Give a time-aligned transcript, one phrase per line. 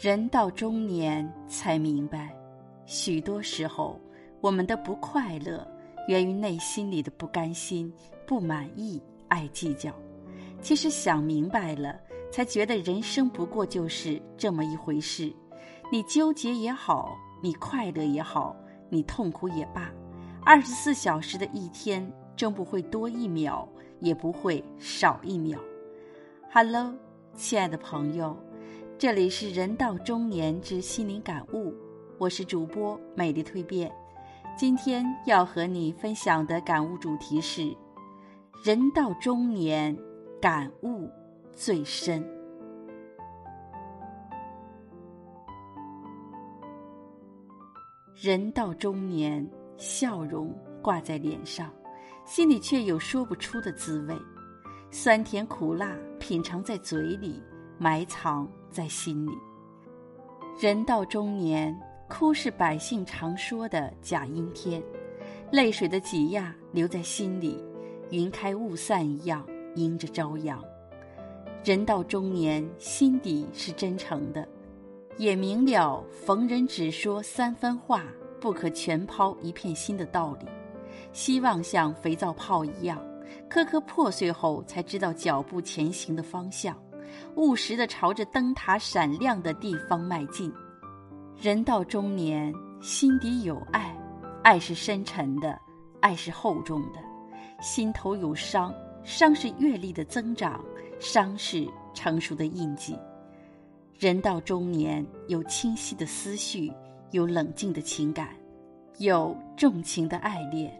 [0.00, 2.34] 人到中年才明白，
[2.84, 3.98] 许多时候
[4.40, 5.66] 我们的不快乐
[6.08, 7.92] 源于内心里的不甘心、
[8.26, 9.92] 不满意、爱计较。
[10.60, 11.96] 其实想明白了，
[12.32, 15.32] 才觉得人生不过就是这么一回事。
[15.92, 18.56] 你纠结也好，你快乐也好，
[18.90, 19.92] 你痛苦也罢，
[20.44, 22.04] 二十四小时的一天，
[22.34, 23.66] 终不会多一秒，
[24.00, 25.56] 也不会少一秒。
[26.52, 26.92] Hello，
[27.36, 28.36] 亲爱的朋友。
[29.04, 31.74] 这里是人到中年之心灵感悟，
[32.16, 33.94] 我是主播美丽蜕变。
[34.56, 37.70] 今天要和你分享的感悟主题是：
[38.64, 39.94] 人到中年
[40.40, 41.06] 感悟
[41.52, 42.26] 最深。
[48.14, 50.50] 人到中年，笑容
[50.80, 51.70] 挂在脸上，
[52.24, 54.16] 心里却有说不出的滋味，
[54.90, 57.42] 酸甜苦辣品尝在嘴里。
[57.76, 59.38] 埋藏在心里。
[60.60, 61.74] 人到中年，
[62.08, 64.82] 哭是百姓常说的假阴天，
[65.52, 67.64] 泪水的挤压留在心里，
[68.10, 70.62] 云开雾散一样迎着朝阳。
[71.64, 74.46] 人到中年，心底是真诚的，
[75.16, 78.04] 也明了逢人只说三番话，
[78.40, 80.46] 不可全抛一片心的道理。
[81.12, 83.00] 希望像肥皂泡一样，
[83.48, 86.76] 颗颗破碎后才知道脚步前行的方向。
[87.36, 90.52] 务实的朝着灯塔闪亮的地方迈进。
[91.40, 93.94] 人到中年，心底有爱，
[94.42, 95.58] 爱是深沉的，
[96.00, 97.00] 爱是厚重的。
[97.60, 98.72] 心头有伤，
[99.02, 100.64] 伤是阅历的增长，
[101.00, 102.96] 伤是成熟的印记。
[103.98, 106.72] 人到中年，有清晰的思绪，
[107.10, 108.28] 有冷静的情感，
[108.98, 110.72] 有重情的爱恋。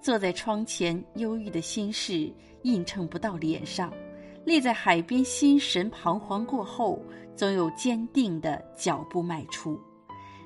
[0.00, 2.32] 坐在窗前，忧郁的心事
[2.62, 3.92] 映衬不到脸上。
[4.48, 6.98] 立在海边，心神彷徨过后，
[7.36, 9.78] 总有坚定的脚步迈出。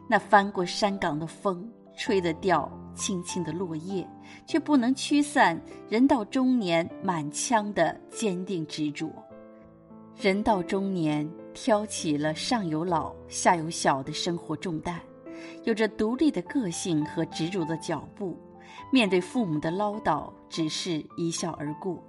[0.09, 4.05] 那翻过山岗的风，吹得掉青青的落叶，
[4.45, 5.57] 却不能驱散
[5.89, 9.09] 人到中年满腔的坚定执着。
[10.21, 15.01] 人到中年，挑起了上有老下有小的生活重担，
[15.63, 18.37] 有着独立的个性和执着的脚步，
[18.91, 22.03] 面对父母的唠叨，只是一笑而过。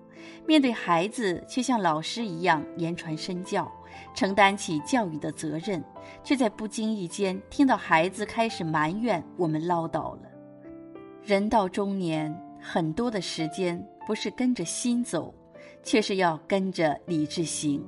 [0.46, 3.72] 面对孩子，却像老师一样言传身教，
[4.14, 5.84] 承担起教育的责任，
[6.24, 10.22] 却在不经意间听到孩子开始埋怨我们唠叨了。
[11.24, 15.34] 人到中年，很多的时间不是跟着心走，
[15.82, 17.82] 却是要跟着理智行。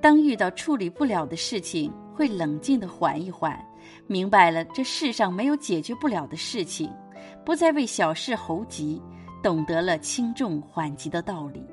[0.00, 3.58] 当遇到处理不了的事情，会冷静的缓一缓，
[4.06, 6.90] 明白了这世上没有解决不了的事情，
[7.44, 9.00] 不再为小事猴急。
[9.46, 11.64] 懂得了轻重缓急的道理，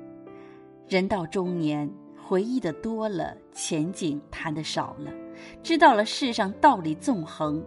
[0.88, 5.11] 人到中年，回忆的多了，前景谈的少了，
[5.63, 7.66] 知道了世上道理纵横，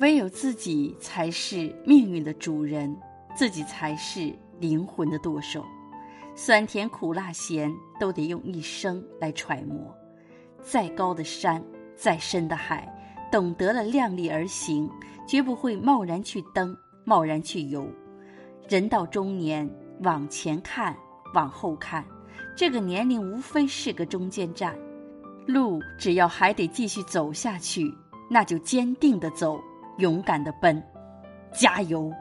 [0.00, 2.92] 唯有自己才是命运的主人，
[3.36, 5.64] 自己才是灵魂的舵手，
[6.34, 9.96] 酸甜苦辣咸都得用一生来揣摩。
[10.60, 11.62] 再高的山，
[11.94, 12.92] 再深的海，
[13.30, 14.90] 懂得了量力而行，
[15.24, 17.88] 绝不会贸然去登，贸然去游。
[18.68, 19.68] 人到中年，
[20.00, 20.96] 往前看，
[21.34, 22.04] 往后看，
[22.56, 24.76] 这个年龄无非是个中间站，
[25.46, 27.94] 路只要还得继续走下去，
[28.28, 29.60] 那就坚定的走，
[29.98, 30.82] 勇敢的奔，
[31.52, 32.12] 加油！